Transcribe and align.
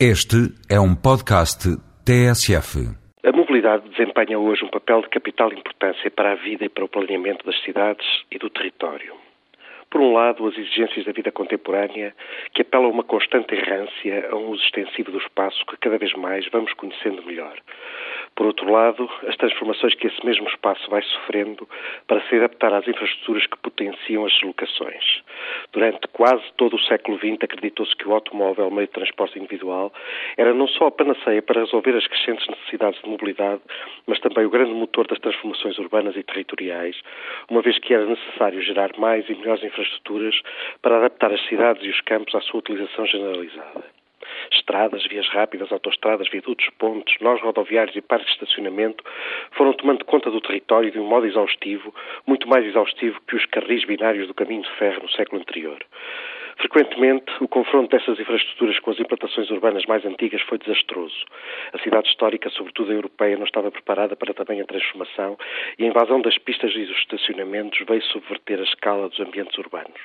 Este 0.00 0.50
é 0.68 0.80
um 0.80 0.92
podcast 0.92 1.70
TSF. 2.04 2.82
A 3.24 3.30
mobilidade 3.30 3.88
desempenha 3.90 4.36
hoje 4.36 4.64
um 4.64 4.68
papel 4.68 5.02
de 5.02 5.08
capital 5.08 5.52
importância 5.52 6.10
para 6.10 6.32
a 6.32 6.34
vida 6.34 6.64
e 6.64 6.68
para 6.68 6.84
o 6.84 6.88
planeamento 6.88 7.46
das 7.46 7.62
cidades 7.62 8.04
e 8.28 8.36
do 8.36 8.50
território. 8.50 9.14
Por 9.88 10.00
um 10.00 10.12
lado, 10.12 10.48
as 10.48 10.58
exigências 10.58 11.06
da 11.06 11.12
vida 11.12 11.30
contemporânea, 11.30 12.12
que 12.52 12.62
apelam 12.62 12.88
a 12.88 12.90
uma 12.90 13.04
constante 13.04 13.54
errância, 13.54 14.30
a 14.32 14.34
um 14.34 14.48
uso 14.48 14.64
extensivo 14.64 15.12
do 15.12 15.18
espaço 15.18 15.64
que 15.66 15.76
cada 15.76 15.96
vez 15.96 16.12
mais 16.14 16.44
vamos 16.50 16.72
conhecendo 16.72 17.22
melhor. 17.22 17.54
Por 18.36 18.46
outro 18.46 18.70
lado, 18.70 19.08
as 19.28 19.36
transformações 19.36 19.94
que 19.94 20.08
esse 20.08 20.24
mesmo 20.26 20.48
espaço 20.48 20.90
vai 20.90 21.02
sofrendo 21.02 21.68
para 22.06 22.20
se 22.22 22.34
adaptar 22.34 22.72
às 22.74 22.86
infraestruturas 22.88 23.46
que 23.46 23.56
potenciam 23.58 24.24
as 24.24 24.32
deslocações. 24.32 25.22
Durante 25.72 26.08
quase 26.08 26.42
todo 26.56 26.74
o 26.74 26.80
século 26.80 27.16
XX, 27.18 27.38
acreditou-se 27.42 27.94
que 27.96 28.08
o 28.08 28.12
automóvel, 28.12 28.70
meio 28.70 28.88
de 28.88 28.92
transporte 28.92 29.38
individual, 29.38 29.92
era 30.36 30.52
não 30.52 30.66
só 30.66 30.86
a 30.86 30.90
panaceia 30.90 31.42
para 31.42 31.60
resolver 31.60 31.96
as 31.96 32.06
crescentes 32.06 32.46
necessidades 32.48 33.00
de 33.00 33.08
mobilidade, 33.08 33.62
mas 34.06 34.18
também 34.20 34.44
o 34.44 34.50
grande 34.50 34.72
motor 34.72 35.06
das 35.06 35.20
transformações 35.20 35.78
urbanas 35.78 36.16
e 36.16 36.22
territoriais, 36.22 37.00
uma 37.48 37.62
vez 37.62 37.78
que 37.78 37.94
era 37.94 38.04
necessário 38.04 38.60
gerar 38.62 38.90
mais 38.98 39.28
e 39.28 39.34
melhores 39.34 39.62
infraestruturas 39.62 40.40
para 40.82 40.96
adaptar 40.96 41.32
as 41.32 41.44
cidades 41.46 41.84
e 41.84 41.90
os 41.90 42.00
campos 42.00 42.34
à 42.34 42.40
sua 42.40 42.58
utilização 42.58 43.06
generalizada. 43.06 44.03
Estradas, 44.52 45.06
vias 45.06 45.28
rápidas, 45.28 45.70
autoestradas, 45.72 46.28
viadutos, 46.28 46.68
pontes, 46.78 47.14
nós 47.20 47.40
rodoviários 47.40 47.96
e 47.96 48.00
parques 48.00 48.28
de 48.28 48.34
estacionamento 48.34 49.04
foram 49.52 49.72
tomando 49.72 50.04
conta 50.04 50.30
do 50.30 50.40
território 50.40 50.90
de 50.90 50.98
um 50.98 51.06
modo 51.06 51.26
exaustivo, 51.26 51.94
muito 52.26 52.48
mais 52.48 52.64
exaustivo 52.64 53.20
que 53.26 53.36
os 53.36 53.46
carris 53.46 53.84
binários 53.84 54.26
do 54.26 54.34
caminho 54.34 54.62
de 54.62 54.70
ferro 54.76 55.02
no 55.02 55.10
século 55.10 55.40
anterior. 55.40 55.78
Frequentemente, 56.58 57.32
o 57.40 57.48
confronto 57.48 57.90
dessas 57.96 58.18
infraestruturas 58.18 58.78
com 58.78 58.90
as 58.90 59.00
implantações 59.00 59.50
urbanas 59.50 59.84
mais 59.86 60.04
antigas 60.04 60.40
foi 60.42 60.58
desastroso. 60.58 61.24
A 61.72 61.78
cidade 61.78 62.08
histórica, 62.08 62.48
sobretudo 62.50 62.92
a 62.92 62.94
europeia, 62.94 63.36
não 63.36 63.44
estava 63.44 63.70
preparada 63.70 64.14
para 64.14 64.32
tamanha 64.32 64.64
transformação 64.64 65.36
e 65.78 65.84
a 65.84 65.88
invasão 65.88 66.20
das 66.20 66.38
pistas 66.38 66.72
e 66.74 66.84
dos 66.84 66.96
estacionamentos 66.98 67.84
veio 67.86 68.02
subverter 68.02 68.60
a 68.60 68.62
escala 68.62 69.08
dos 69.08 69.18
ambientes 69.20 69.56
urbanos. 69.58 70.00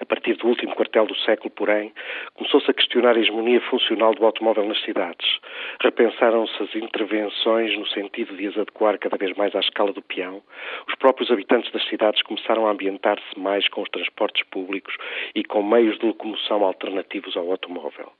A 0.00 0.04
partir 0.04 0.34
do 0.36 0.48
último 0.48 0.74
quartel 0.74 1.06
do 1.06 1.16
século, 1.16 1.50
porém, 1.50 1.92
começou-se 2.34 2.70
a 2.70 2.74
questionar 2.74 3.16
a 3.16 3.20
hegemonia 3.20 3.60
funcional 3.62 4.14
do 4.14 4.24
automóvel 4.24 4.64
nas 4.64 4.80
cidades. 4.82 5.38
Repensaram-se 5.80 6.62
as 6.62 6.74
intervenções 6.74 7.76
no 7.78 7.86
sentido 7.86 8.36
de 8.36 8.48
as 8.48 8.58
adequar 8.58 8.98
cada 8.98 9.16
vez 9.16 9.36
mais 9.36 9.54
à 9.54 9.60
escala 9.60 9.92
do 9.92 10.02
peão. 10.02 10.42
Os 10.88 10.94
próprios 10.96 11.30
habitantes 11.30 11.70
das 11.72 11.86
cidades 11.88 12.22
começaram 12.22 12.66
a 12.66 12.70
ambientar-se 12.70 13.38
mais 13.38 13.68
com 13.68 13.82
os 13.82 13.88
transportes 13.88 14.42
públicos 14.50 14.94
e 15.34 15.44
com 15.44 15.62
meios 15.62 15.98
de 15.98 16.06
locomoção 16.06 16.64
alternativos 16.64 17.36
ao 17.36 17.50
automóvel. 17.50 18.12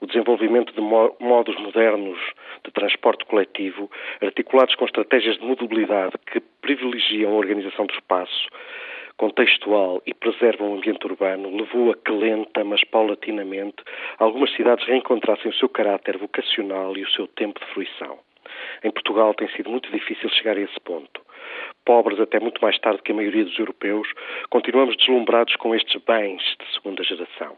O 0.00 0.06
desenvolvimento 0.06 0.72
de 0.72 0.80
modos 0.80 1.56
modernos 1.56 2.18
de 2.64 2.70
transporte 2.70 3.24
coletivo, 3.24 3.90
articulados 4.22 4.76
com 4.76 4.84
estratégias 4.84 5.36
de 5.38 5.44
mobilidade 5.44 6.12
que 6.30 6.40
privilegiam 6.60 7.32
a 7.32 7.36
organização 7.36 7.86
do 7.86 7.94
espaço, 7.94 8.48
contextual 9.18 10.00
e 10.06 10.14
preservam 10.14 10.70
o 10.70 10.76
ambiente 10.76 11.04
urbano 11.04 11.54
levou 11.54 11.90
a 11.90 11.94
que 11.94 12.12
lenta, 12.12 12.64
mas 12.64 12.82
paulatinamente, 12.84 13.82
algumas 14.18 14.50
cidades 14.54 14.86
reencontrassem 14.86 15.50
o 15.50 15.54
seu 15.54 15.68
caráter 15.68 16.16
vocacional 16.16 16.96
e 16.96 17.02
o 17.02 17.10
seu 17.10 17.26
tempo 17.26 17.60
de 17.60 17.66
fruição. 17.72 18.18
Em 18.82 18.90
Portugal 18.90 19.34
tem 19.34 19.48
sido 19.50 19.68
muito 19.68 19.90
difícil 19.90 20.30
chegar 20.30 20.56
a 20.56 20.60
esse 20.60 20.80
ponto 20.80 21.20
pobres 21.88 22.20
até 22.20 22.38
muito 22.38 22.60
mais 22.60 22.78
tarde 22.78 23.00
que 23.02 23.12
a 23.12 23.14
maioria 23.14 23.46
dos 23.46 23.58
europeus, 23.58 24.06
continuamos 24.50 24.94
deslumbrados 24.98 25.56
com 25.56 25.74
estes 25.74 25.98
bens 26.02 26.42
de 26.60 26.74
segunda 26.74 27.02
geração. 27.02 27.56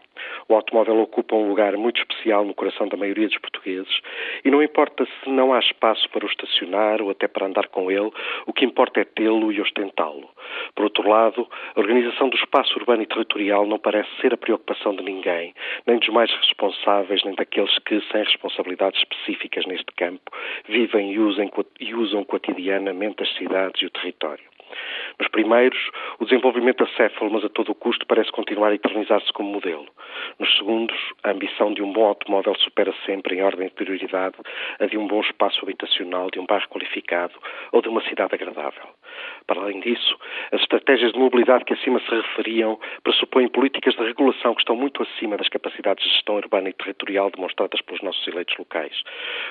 O 0.51 0.56
automóvel 0.56 0.98
ocupa 0.98 1.37
um 1.37 1.48
lugar 1.48 1.77
muito 1.77 2.01
especial 2.01 2.45
no 2.45 2.53
coração 2.53 2.89
da 2.89 2.97
maioria 2.97 3.29
dos 3.29 3.39
portugueses 3.39 4.01
e 4.45 4.51
não 4.51 4.61
importa 4.61 5.07
se 5.07 5.31
não 5.31 5.53
há 5.55 5.61
espaço 5.61 6.11
para 6.11 6.27
o 6.27 6.29
estacionar 6.29 7.01
ou 7.01 7.09
até 7.09 7.29
para 7.29 7.47
andar 7.47 7.69
com 7.69 7.89
ele, 7.89 8.11
o 8.47 8.53
que 8.53 8.65
importa 8.65 8.98
é 8.98 9.05
tê-lo 9.05 9.53
e 9.53 9.61
ostentá-lo. 9.61 10.29
Por 10.75 10.86
outro 10.86 11.08
lado, 11.08 11.47
a 11.77 11.79
organização 11.79 12.29
do 12.29 12.36
espaço 12.36 12.77
urbano 12.77 13.01
e 13.01 13.07
territorial 13.07 13.64
não 13.64 13.79
parece 13.79 14.11
ser 14.20 14.35
a 14.35 14.36
preocupação 14.36 14.92
de 14.97 15.05
ninguém, 15.05 15.55
nem 15.86 16.01
dos 16.01 16.08
mais 16.08 16.35
responsáveis, 16.35 17.23
nem 17.23 17.36
daqueles 17.36 17.79
que, 17.86 18.01
sem 18.11 18.24
responsabilidades 18.24 18.98
específicas 18.98 19.64
neste 19.67 19.92
campo, 19.97 20.33
vivem 20.69 21.13
e 21.13 21.20
usam, 21.20 21.48
e 21.79 21.95
usam 21.95 22.24
cotidianamente 22.24 23.23
as 23.23 23.33
cidades 23.36 23.80
e 23.83 23.86
o 23.86 23.91
território 23.91 24.51
Nos 25.20 25.29
primeiros, 25.29 25.79
o 26.19 26.25
desenvolvimento 26.25 26.83
acéfalo, 26.83 27.31
mas 27.31 27.45
a 27.45 27.51
todo 27.51 27.73
o 27.73 27.75
custo, 27.75 28.07
parece 28.07 28.33
continuar 28.33 28.70
a 28.70 28.75
eternizar-se 28.75 29.31
como 29.35 29.53
modelo. 29.53 29.86
Nos 30.39 30.57
segundos, 30.57 30.97
a 31.23 31.31
ambição 31.31 31.75
de 31.75 31.83
um 31.83 31.92
bom 31.92 32.07
automóvel 32.07 32.55
supera 32.55 32.95
sempre, 33.05 33.36
em 33.36 33.42
ordem 33.42 33.69
de 33.69 33.75
prioridade, 33.75 34.36
a 34.79 34.86
de 34.86 34.97
um 34.97 35.07
bom 35.07 35.20
espaço 35.20 35.61
habitacional, 35.63 36.30
de 36.30 36.41
um 36.41 36.47
bairro 36.47 36.67
qualificado 36.70 37.35
ou 37.70 37.83
de 37.83 37.89
uma 37.89 38.03
cidade 38.09 38.35
agradável. 38.35 38.85
Para 39.47 39.63
além 39.63 39.81
disso, 39.81 40.17
as 40.53 40.61
estratégias 40.61 41.13
de 41.13 41.19
mobilidade 41.19 41.64
que 41.64 41.75
acima 41.75 42.01
se 42.01 42.11
referiam 42.11 42.79
pressupõem 43.03 43.48
políticas 43.48 43.95
de 43.95 44.03
regulação 44.03 44.55
que 44.55 44.61
estão 44.61 44.77
muito 44.77 45.03
acima 45.03 45.36
das 45.36 45.48
capacidades 45.48 46.05
de 46.05 46.13
gestão 46.13 46.36
urbana 46.36 46.69
e 46.69 46.73
territorial 46.73 47.30
demonstradas 47.30 47.80
pelos 47.83 48.03
nossos 48.03 48.27
eleitos 48.27 48.57
locais. 48.57 49.03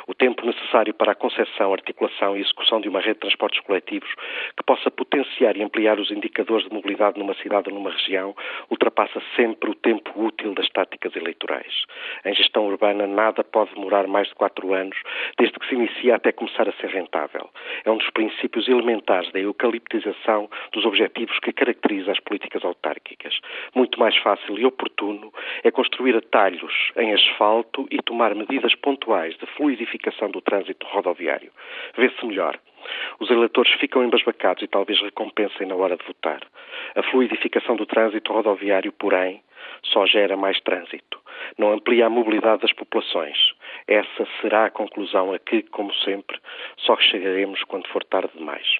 O 0.07 0.13
tempo 0.13 0.45
necessário 0.45 0.93
para 0.93 1.11
a 1.11 1.15
concepção, 1.15 1.73
articulação 1.73 2.37
e 2.37 2.41
execução 2.41 2.79
de 2.81 2.89
uma 2.89 2.99
rede 2.99 3.15
de 3.15 3.19
transportes 3.21 3.59
coletivos 3.61 4.09
que 4.55 4.63
possa 4.63 4.89
potenciar 4.89 5.57
e 5.57 5.63
ampliar 5.63 5.99
os 5.99 6.11
indicadores 6.11 6.67
de 6.67 6.73
mobilidade 6.73 7.19
numa 7.19 7.33
cidade 7.35 7.69
ou 7.69 7.75
numa 7.75 7.91
região 7.91 8.35
ultrapassa 8.69 9.21
sempre 9.35 9.69
o 9.69 9.75
tempo 9.75 10.08
útil 10.19 10.53
das 10.53 10.69
táticas 10.69 11.15
eleitorais. 11.15 11.83
Em 12.25 12.33
gestão 12.33 12.67
urbana, 12.67 13.05
nada 13.05 13.43
pode 13.43 13.73
demorar 13.73 14.07
mais 14.07 14.27
de 14.27 14.35
quatro 14.35 14.73
anos, 14.73 14.97
desde 15.37 15.59
que 15.59 15.67
se 15.67 15.75
inicia 15.75 16.15
até 16.15 16.31
começar 16.31 16.67
a 16.67 16.73
ser 16.73 16.87
rentável. 16.87 17.49
É 17.85 17.91
um 17.91 17.97
dos 17.97 18.09
princípios 18.11 18.67
elementares 18.67 19.31
da 19.31 19.39
eucalipto 19.39 19.89
concretização 19.89 20.49
dos 20.71 20.85
objetivos 20.85 21.37
que 21.39 21.51
caracteriza 21.51 22.11
as 22.11 22.19
políticas 22.19 22.63
autárquicas. 22.63 23.39
Muito 23.75 23.99
mais 23.99 24.15
fácil 24.17 24.57
e 24.57 24.65
oportuno 24.65 25.33
é 25.63 25.71
construir 25.71 26.15
atalhos 26.15 26.91
em 26.95 27.13
asfalto 27.13 27.87
e 27.91 27.97
tomar 27.97 28.33
medidas 28.35 28.75
pontuais 28.75 29.35
de 29.37 29.45
fluidificação 29.47 30.29
do 30.29 30.41
trânsito 30.41 30.85
rodoviário. 30.87 31.51
Vê-se 31.97 32.25
melhor. 32.25 32.57
Os 33.19 33.29
eleitores 33.29 33.71
ficam 33.73 34.03
embasbacados 34.03 34.63
e 34.63 34.67
talvez 34.67 35.01
recompensem 35.01 35.67
na 35.67 35.75
hora 35.75 35.97
de 35.97 36.05
votar. 36.05 36.41
A 36.95 37.03
fluidificação 37.03 37.75
do 37.75 37.85
trânsito 37.85 38.33
rodoviário, 38.33 38.91
porém, 38.91 39.41
só 39.83 40.05
gera 40.05 40.35
mais 40.35 40.59
trânsito. 40.61 41.19
Não 41.57 41.71
amplia 41.71 42.07
a 42.07 42.09
mobilidade 42.09 42.61
das 42.61 42.73
populações. 42.73 43.37
Essa 43.87 44.27
será 44.41 44.65
a 44.65 44.71
conclusão 44.71 45.33
a 45.33 45.39
que, 45.39 45.63
como 45.63 45.93
sempre, 45.93 46.39
só 46.77 46.97
chegaremos 46.97 47.63
quando 47.63 47.87
for 47.87 48.03
tarde 48.03 48.31
demais. 48.35 48.79